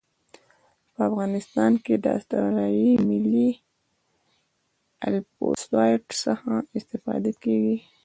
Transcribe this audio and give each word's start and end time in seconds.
په 0.93 0.99
افغانستان 1.09 1.71
کې 1.83 1.93
د 2.03 2.05
اسټرلیایي 2.17 2.91
ملي 3.09 3.49
الپسویډ 5.07 6.01
څخه 6.23 6.51
استفاده 6.77 7.31
کیږي 7.43 7.77